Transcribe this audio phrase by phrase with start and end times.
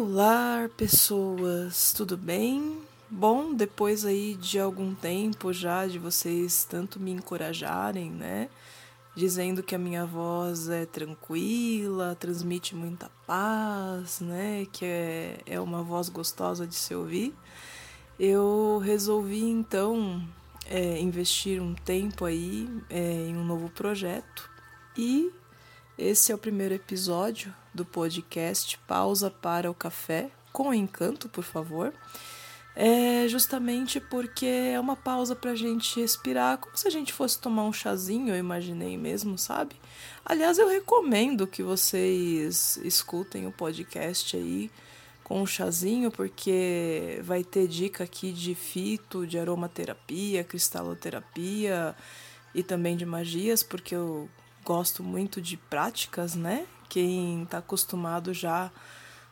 [0.00, 2.78] Olá, pessoas, tudo bem?
[3.10, 8.48] Bom, depois aí de algum tempo já de vocês tanto me encorajarem, né?
[9.16, 14.68] Dizendo que a minha voz é tranquila, transmite muita paz, né?
[14.70, 17.34] Que é, é uma voz gostosa de se ouvir.
[18.20, 20.22] Eu resolvi então
[20.66, 24.48] é, investir um tempo aí é, em um novo projeto
[24.96, 25.32] e
[25.98, 31.92] esse é o primeiro episódio do podcast Pausa para o Café, com encanto, por favor.
[32.76, 37.40] É justamente porque é uma pausa para a gente respirar, como se a gente fosse
[37.40, 39.74] tomar um chazinho, eu imaginei mesmo, sabe?
[40.24, 44.70] Aliás, eu recomendo que vocês escutem o podcast aí
[45.24, 51.96] com um chazinho, porque vai ter dica aqui de fito, de aromaterapia, cristaloterapia
[52.54, 54.28] e também de magias, porque eu
[54.68, 56.66] gosto muito de práticas, né?
[56.90, 58.70] Quem está acostumado já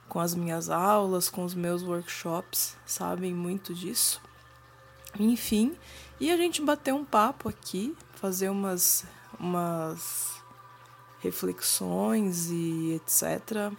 [0.09, 4.19] com as minhas aulas, com os meus workshops, sabem muito disso.
[5.21, 5.77] Enfim,
[6.19, 9.05] e a gente bater um papo aqui, fazer umas,
[9.39, 10.43] umas
[11.21, 13.77] reflexões e etc.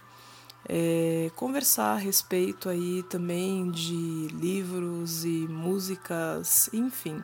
[0.68, 7.20] É, conversar a respeito aí também de livros e músicas, enfim.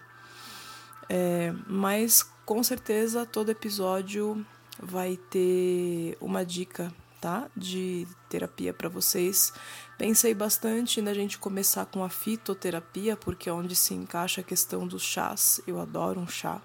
[1.08, 4.44] É, mas com certeza todo episódio
[4.82, 7.48] vai ter uma dica, tá?
[7.56, 9.52] De terapia para vocês.
[9.96, 14.86] Pensei bastante na gente começar com a fitoterapia, porque é onde se encaixa a questão
[14.86, 15.60] dos chás.
[15.66, 16.60] Eu adoro um chá.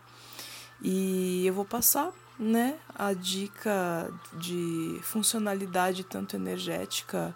[0.82, 7.36] E eu vou passar, né, a dica de funcionalidade tanto energética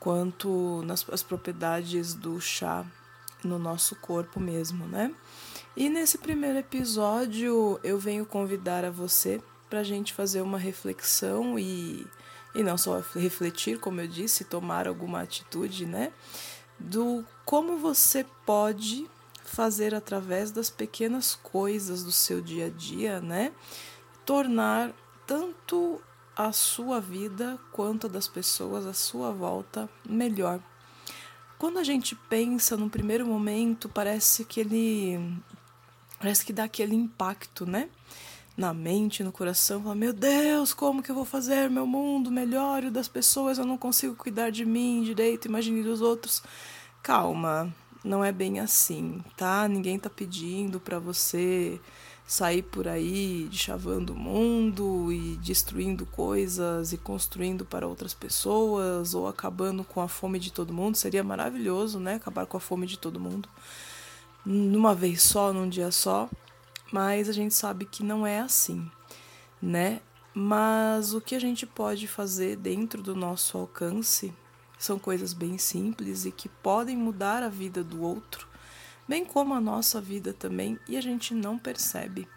[0.00, 2.84] quanto nas as propriedades do chá
[3.44, 5.14] no nosso corpo mesmo, né?
[5.76, 11.58] E nesse primeiro episódio eu venho convidar a você para a gente fazer uma reflexão
[11.58, 12.06] e,
[12.54, 16.12] e não só refletir, como eu disse, tomar alguma atitude, né?
[16.78, 19.10] Do como você pode
[19.44, 23.50] fazer através das pequenas coisas do seu dia a dia, né?
[24.24, 24.92] Tornar
[25.26, 26.00] tanto
[26.36, 30.60] a sua vida quanto a das pessoas à sua volta melhor.
[31.58, 35.18] Quando a gente pensa no primeiro momento, parece que ele
[36.18, 37.88] parece que dá aquele impacto, né?
[38.56, 42.84] Na mente, no coração, fala, meu Deus, como que eu vou fazer meu mundo melhor
[42.84, 46.40] e das pessoas eu não consigo cuidar de mim direito, imagine dos outros.
[47.02, 49.66] Calma, não é bem assim, tá?
[49.66, 51.80] Ninguém tá pedindo para você
[52.26, 59.26] sair por aí chavando o mundo e destruindo coisas e construindo para outras pessoas ou
[59.26, 60.96] acabando com a fome de todo mundo.
[60.96, 62.14] Seria maravilhoso, né?
[62.14, 63.48] Acabar com a fome de todo mundo
[64.44, 66.28] numa vez só, num dia só,
[66.92, 68.90] mas a gente sabe que não é assim,
[69.60, 70.00] né?
[70.34, 74.34] Mas o que a gente pode fazer dentro do nosso alcance
[74.78, 78.46] são coisas bem simples e que podem mudar a vida do outro,
[79.08, 82.28] bem como a nossa vida também, e a gente não percebe.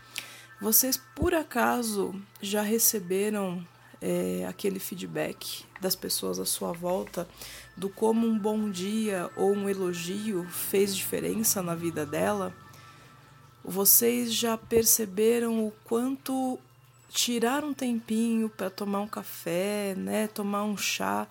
[0.62, 3.66] Vocês por acaso já receberam
[4.02, 7.28] é, aquele feedback das pessoas à sua volta
[7.78, 12.52] do como um bom dia ou um elogio fez diferença na vida dela,
[13.64, 16.60] vocês já perceberam o quanto
[17.10, 21.28] tirar um tempinho para tomar um café, né, tomar um chá,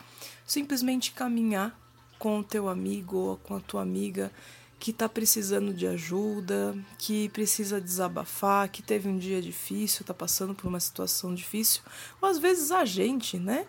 [0.47, 1.77] simplesmente caminhar
[2.19, 4.31] com o teu amigo ou com a tua amiga
[4.79, 10.55] que está precisando de ajuda, que precisa desabafar, que teve um dia difícil, está passando
[10.55, 11.83] por uma situação difícil,
[12.21, 13.67] ou às vezes a gente, né?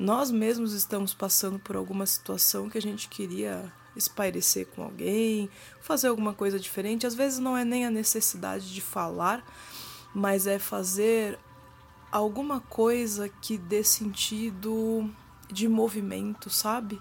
[0.00, 5.50] Nós mesmos estamos passando por alguma situação que a gente queria espairecer com alguém,
[5.82, 7.06] fazer alguma coisa diferente.
[7.06, 9.44] Às vezes não é nem a necessidade de falar,
[10.14, 11.38] mas é fazer
[12.10, 15.06] alguma coisa que dê sentido
[15.52, 16.98] de movimento, sabe?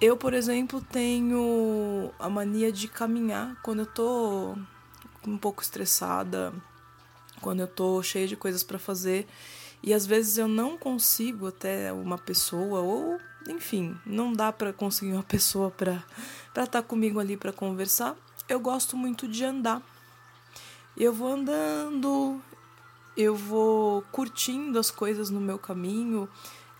[0.00, 4.56] Eu, por exemplo, tenho a mania de caminhar quando eu tô
[5.26, 6.54] um pouco estressada,
[7.42, 9.28] quando eu tô cheia de coisas para fazer
[9.82, 13.18] e às vezes eu não consigo até uma pessoa ou
[13.48, 16.02] enfim, não dá para conseguir uma pessoa para
[16.52, 18.16] para estar tá comigo ali para conversar.
[18.48, 19.82] Eu gosto muito de andar.
[20.96, 22.40] Eu vou andando,
[23.16, 26.28] eu vou curtindo as coisas no meu caminho,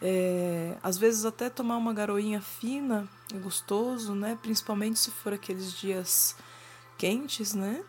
[0.00, 4.38] é, às vezes até tomar uma garoinha fina é gostoso, né?
[4.40, 6.36] Principalmente se for aqueles dias
[6.96, 7.82] quentes, né?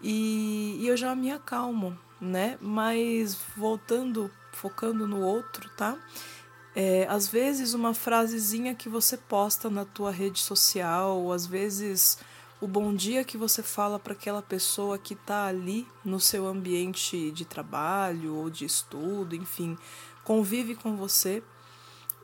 [0.00, 2.56] E, e eu já me acalmo, né?
[2.60, 5.96] Mas voltando, focando no outro, tá?
[6.74, 12.18] É, às vezes uma frasezinha que você posta na tua rede social, ou às vezes
[12.60, 17.30] o bom dia que você fala para aquela pessoa que está ali no seu ambiente
[17.30, 19.78] de trabalho ou de estudo, enfim,
[20.24, 21.42] convive com você,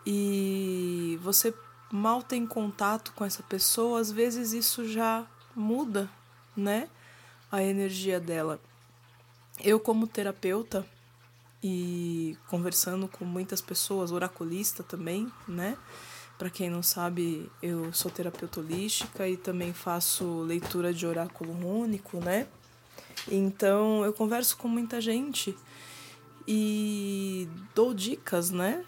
[0.05, 1.55] e você
[1.91, 6.11] mal tem contato com essa pessoa, às vezes isso já muda,
[6.57, 6.89] né?
[7.51, 8.61] A energia dela.
[9.63, 10.85] Eu, como terapeuta
[11.66, 15.78] e conversando com muitas pessoas, oraculista também, né?
[16.37, 22.19] Para quem não sabe, eu sou terapeuta holística e também faço leitura de oráculo único,
[22.19, 22.46] né?
[23.26, 25.56] Então eu converso com muita gente
[26.46, 28.84] e dou dicas, né?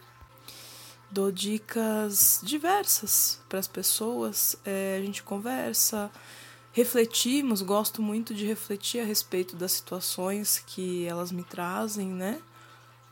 [1.11, 4.55] Dou dicas diversas para as pessoas.
[4.67, 6.11] É, a gente conversa,
[6.73, 12.38] refletimos, gosto muito de refletir a respeito das situações que elas me trazem, né?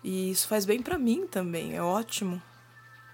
[0.05, 2.41] E isso faz bem para mim também, é ótimo.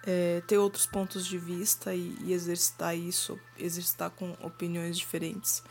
[0.04, 5.62] É, ter outros pontos de vista e, e exercitar isso, exercitar com opiniões diferentes.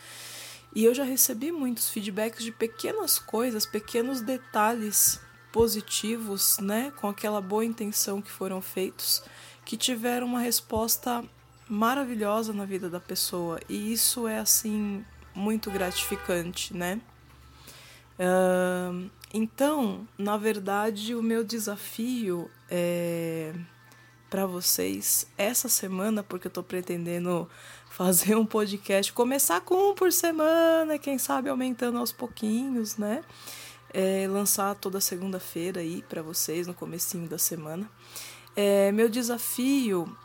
[0.74, 5.20] E eu já recebi muitos feedbacks de pequenas coisas, pequenos detalhes
[5.52, 9.22] positivos, né, com aquela boa intenção que foram feitos,
[9.66, 11.26] que tiveram uma resposta
[11.68, 13.60] maravilhosa na vida da pessoa.
[13.68, 15.04] E isso é assim
[15.36, 17.02] muito gratificante, né?
[19.34, 23.54] Então, na verdade, o meu desafio é
[24.30, 27.50] para vocês essa semana, porque eu estou pretendendo
[27.90, 33.24] fazer um podcast, começar com um por semana, quem sabe aumentando aos pouquinhos, né?
[33.92, 37.90] É, lançar toda segunda-feira aí para vocês no comecinho da semana.
[38.56, 40.16] É, meu desafio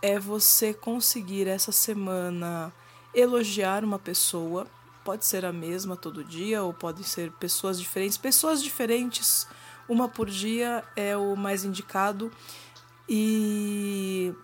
[0.00, 2.72] é você conseguir essa semana
[3.14, 4.66] elogiar uma pessoa,
[5.04, 9.46] pode ser a mesma todo dia ou podem ser pessoas diferentes, pessoas diferentes,
[9.88, 12.30] uma por dia é o mais indicado.
[13.08, 14.34] E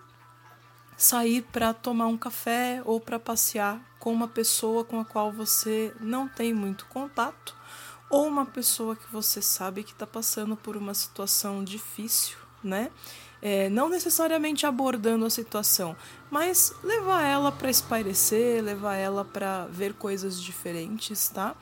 [0.97, 5.93] sair para tomar um café ou para passear com uma pessoa com a qual você
[6.01, 7.55] não tem muito contato
[8.09, 12.91] ou uma pessoa que você sabe que está passando por uma situação difícil, né?
[13.41, 15.95] É, não necessariamente abordando a situação,
[16.29, 21.55] mas levar ela para espairecer, levar ela para ver coisas diferentes, tá?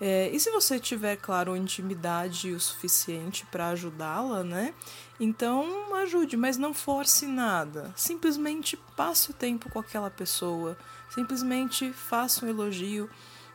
[0.00, 4.74] É, e se você tiver, claro, intimidade o suficiente para ajudá-la, né?
[5.20, 7.92] Então ajude, mas não force nada.
[7.94, 10.76] Simplesmente passe o tempo com aquela pessoa.
[11.10, 13.10] Simplesmente faça um elogio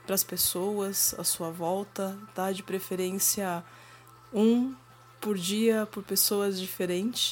[0.05, 2.51] para as pessoas à sua volta, tá?
[2.51, 3.63] De preferência
[4.31, 4.75] um
[5.25, 7.31] por dia por pessoas diferentes.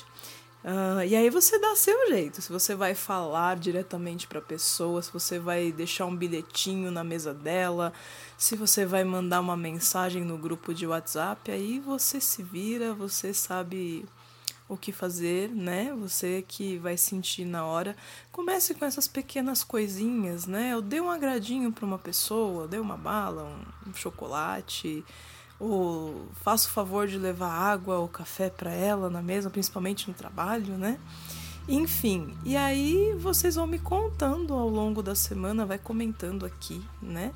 [0.64, 2.42] Uh, e aí você dá seu jeito.
[2.42, 7.04] Se você vai falar diretamente para a pessoa, se você vai deixar um bilhetinho na
[7.04, 7.94] mesa dela,
[8.36, 13.32] se você vai mandar uma mensagem no grupo de WhatsApp, aí você se vira, você
[13.32, 14.06] sabe
[14.68, 15.94] o que fazer, né?
[16.00, 17.96] Você que vai sentir na hora.
[18.32, 20.74] Comece com essas pequenas coisinhas, né?
[20.74, 23.44] Eu dei um agradinho para uma pessoa, dei uma bala,
[23.86, 25.06] um chocolate
[25.64, 30.14] ou faço o favor de levar água ou café para ela na mesa, principalmente no
[30.14, 31.00] trabalho, né?
[31.68, 37.34] Enfim, e aí vocês vão me contando ao longo da semana, vai comentando aqui, né?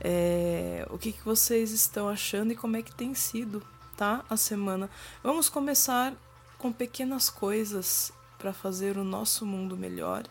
[0.00, 3.62] É, o que, que vocês estão achando e como é que tem sido,
[3.96, 4.22] tá?
[4.28, 4.90] A semana.
[5.22, 6.12] Vamos começar
[6.58, 10.24] com pequenas coisas para fazer o nosso mundo melhor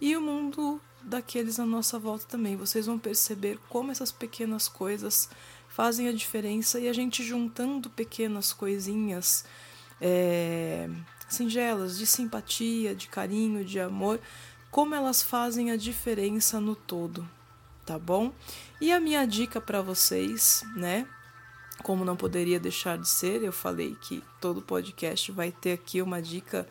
[0.00, 2.56] e o mundo daqueles à nossa volta também.
[2.56, 5.28] Vocês vão perceber como essas pequenas coisas
[5.70, 9.44] fazem a diferença e a gente juntando pequenas coisinhas
[10.00, 10.90] é,
[11.28, 14.20] singelas de simpatia, de carinho, de amor,
[14.70, 17.28] como elas fazem a diferença no todo,
[17.86, 18.32] tá bom?
[18.80, 21.06] E a minha dica para vocês, né?
[21.84, 26.20] Como não poderia deixar de ser, eu falei que todo podcast vai ter aqui uma
[26.20, 26.68] dica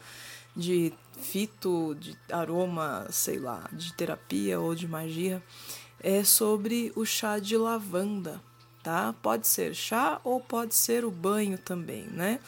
[0.55, 5.41] de fito, de aroma, sei lá, de terapia ou de magia,
[6.01, 8.41] é sobre o chá de lavanda
[8.83, 9.13] tá?
[9.21, 12.39] Pode ser chá ou pode ser o banho também, né?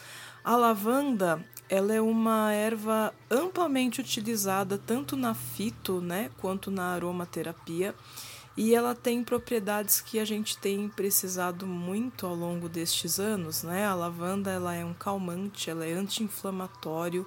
[0.44, 7.94] A lavanda, ela é uma erva amplamente utilizada tanto na fito, né, quanto na aromaterapia,
[8.56, 13.86] e ela tem propriedades que a gente tem precisado muito ao longo destes anos, né?
[13.86, 17.26] A lavanda, ela é um calmante, ela é anti-inflamatório,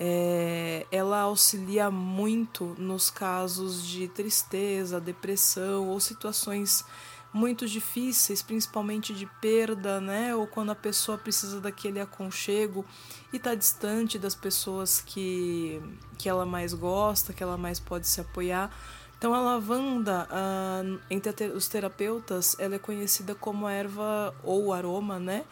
[0.00, 6.84] é, ela auxilia muito nos casos de tristeza, depressão ou situações
[7.32, 10.34] muito difíceis, principalmente de perda, né?
[10.34, 12.84] Ou quando a pessoa precisa daquele aconchego
[13.32, 15.80] e está distante das pessoas que,
[16.18, 18.70] que ela mais gosta, que ela mais pode se apoiar.
[19.16, 25.44] Então a lavanda, ah, entre os terapeutas, ela é conhecida como erva ou aroma, né?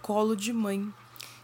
[0.00, 0.92] Colo de mãe.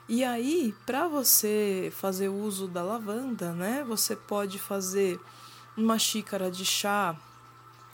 [0.08, 3.84] E aí, para você fazer uso da lavanda, né?
[3.86, 5.20] Você pode fazer
[5.76, 7.16] uma xícara de chá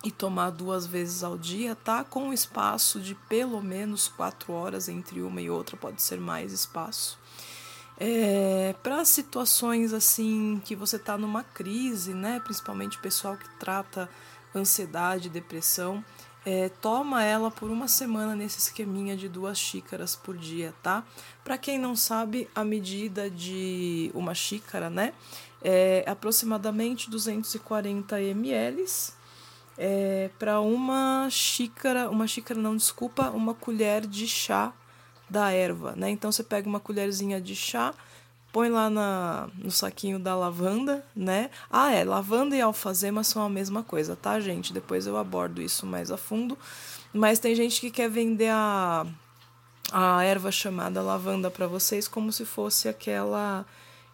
[0.05, 2.05] e tomar duas vezes ao dia, tá?
[2.05, 6.52] Com um espaço de pelo menos quatro horas entre uma e outra, pode ser mais
[6.52, 7.19] espaço.
[8.00, 12.40] É, para situações assim que você está numa crise, né?
[12.40, 14.09] Principalmente o pessoal que trata
[14.55, 16.05] ansiedade, depressão,
[16.47, 21.05] é, toma ela por uma semana nesse esqueminha de duas xícaras por dia, tá?
[21.43, 25.12] Para quem não sabe, a medida de uma xícara, né?
[25.61, 28.87] É aproximadamente 240 ml.
[29.80, 34.73] É, para uma xícara, uma xícara não, desculpa, uma colher de chá
[35.30, 36.11] da erva, né?
[36.11, 37.94] Então você pega uma colherzinha de chá,
[38.52, 41.50] põe lá na, no saquinho da lavanda, né?
[41.70, 44.73] Ah, é, lavanda e alfazema são a mesma coisa, tá, gente?
[44.73, 46.58] Depois eu abordo isso mais a fundo.
[47.12, 49.06] Mas tem gente que quer vender a,
[49.92, 53.64] a erva chamada lavanda para vocês como se fosse aquela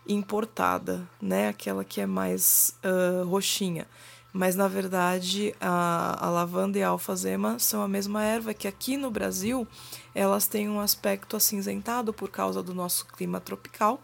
[0.07, 1.49] importada, né?
[1.49, 3.87] Aquela que é mais uh, roxinha
[4.35, 8.97] mas na verdade a, a lavanda e a alfazema são a mesma erva que aqui
[8.97, 9.65] no Brasil
[10.13, 14.03] elas têm um aspecto acinzentado por causa do nosso clima tropical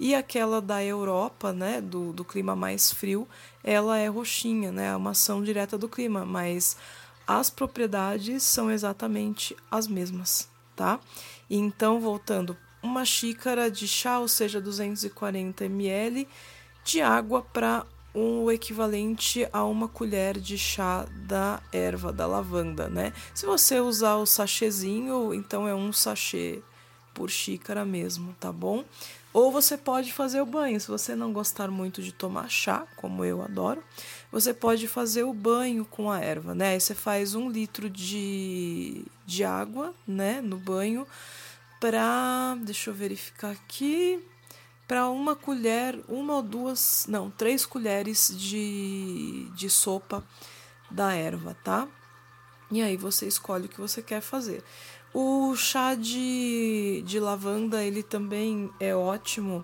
[0.00, 3.26] e aquela da Europa, né, do, do clima mais frio,
[3.62, 6.76] ela é roxinha, né, é uma ação direta do clima, mas
[7.26, 10.98] as propriedades são exatamente as mesmas, tá?
[11.50, 16.28] Então, voltando, uma xícara de chá, ou seja, 240 ml
[16.84, 23.12] de água para o equivalente a uma colher de chá da erva da lavanda, né?
[23.34, 26.62] Se você usar o sachêzinho, então é um sachê
[27.12, 28.84] por xícara mesmo, tá bom?
[29.32, 30.80] Ou você pode fazer o banho.
[30.80, 33.82] Se você não gostar muito de tomar chá, como eu adoro,
[34.32, 36.70] você pode fazer o banho com a erva, né?
[36.70, 41.06] Aí você faz um litro de, de água, né, no banho,
[41.78, 42.56] para.
[42.62, 44.20] Deixa eu verificar aqui
[44.88, 50.24] para uma colher, uma ou duas, não, três colheres de, de sopa
[50.90, 51.86] da erva, tá?
[52.70, 54.64] E aí você escolhe o que você quer fazer.
[55.12, 59.62] O chá de, de lavanda, ele também é ótimo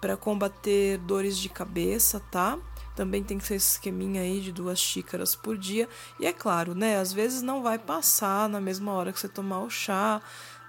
[0.00, 2.56] para combater dores de cabeça, tá?
[2.94, 5.88] Também tem que ser esse esqueminha aí de duas xícaras por dia.
[6.20, 6.96] E é claro, né?
[6.96, 10.22] Às vezes não vai passar na mesma hora que você tomar o chá,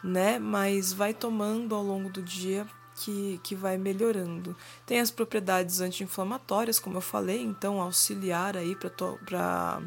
[0.03, 0.39] né?
[0.39, 2.67] Mas vai tomando ao longo do dia
[3.01, 4.55] que, que vai melhorando.
[4.85, 9.81] Tem as propriedades anti-inflamatórias, como eu falei, então auxiliar aí para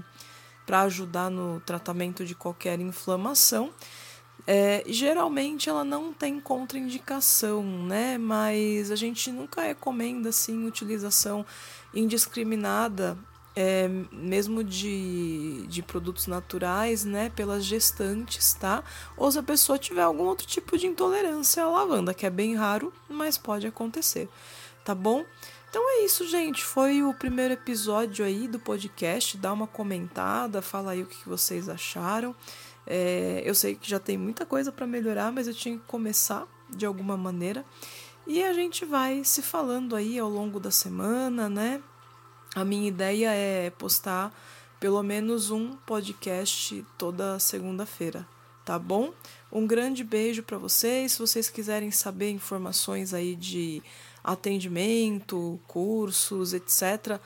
[0.83, 3.73] ajudar no tratamento de qualquer inflamação.
[4.47, 8.19] É, geralmente ela não tem contraindicação, né?
[8.19, 11.47] Mas a gente nunca recomenda assim utilização
[11.95, 13.17] indiscriminada
[13.57, 18.83] é, mesmo de, de produtos naturais, né, pelas gestantes, tá?
[19.17, 22.55] Ou se a pessoa tiver algum outro tipo de intolerância à lavanda, que é bem
[22.55, 24.29] raro, mas pode acontecer,
[24.85, 25.25] tá bom?
[25.71, 26.65] Então é isso, gente.
[26.65, 29.37] Foi o primeiro episódio aí do podcast.
[29.37, 32.33] Dá uma comentada, fala aí o que vocês acharam.
[32.87, 36.47] É, eu sei que já tem muita coisa para melhorar, mas eu tinha que começar
[36.71, 37.65] de alguma maneira.
[38.25, 41.83] E a gente vai se falando aí ao longo da semana, né?
[42.55, 44.33] A minha ideia é postar
[44.79, 48.27] pelo menos um podcast toda segunda-feira,
[48.65, 49.13] tá bom?
[49.51, 51.13] Um grande beijo para vocês.
[51.13, 53.83] Se vocês quiserem saber informações aí de
[54.23, 57.19] atendimento, cursos, etc.,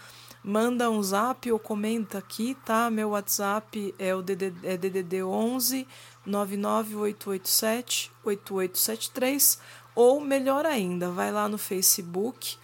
[0.43, 2.89] manda um zap ou comenta aqui, tá?
[2.89, 5.87] Meu WhatsApp é o DDD, é DDD 11
[6.25, 9.59] 99887 8873
[9.95, 12.57] ou melhor ainda, vai lá no Facebook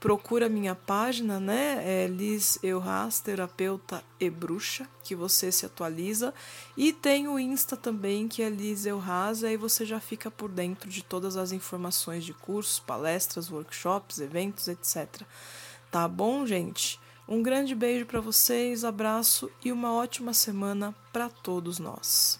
[0.00, 1.82] procura minha página, né?
[1.84, 6.32] É Liz Euras, terapeuta e bruxa, que você se atualiza.
[6.76, 10.88] E tem o Insta também, que é Liz Euras, aí você já fica por dentro
[10.88, 15.22] de todas as informações de cursos, palestras, workshops, eventos, etc.
[15.90, 16.98] Tá bom, gente?
[17.28, 22.38] Um grande beijo para vocês, abraço e uma ótima semana para todos nós.